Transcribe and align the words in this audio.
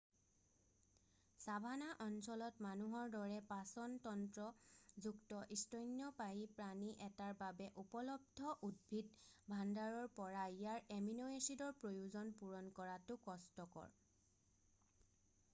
savannah 1.41 1.89
অঞ্চলত 2.05 2.63
মানুহৰ 2.67 3.11
দৰে 3.15 3.35
পাচন 3.51 3.93
তন্ত্ৰ 4.05 4.47
যুক্ত 5.07 5.41
স্তন্যপায়ী 5.65 6.41
প্ৰাণী 6.57 6.89
এটাৰ 7.09 7.37
বাবে 7.43 7.69
উপলব্ধ 7.83 8.55
উদ্ভিদ 8.71 9.13
ভাণ্ডাৰৰ 9.53 10.11
পৰা 10.21 10.49
ইয়াৰ 10.57 10.91
এমিন' 10.99 11.25
এছিডৰ 11.37 11.77
প্ৰয়োজন 11.85 12.35
পূৰণ 12.43 12.73
কৰাটো 12.81 13.19
কষ্টকৰ 13.31 13.95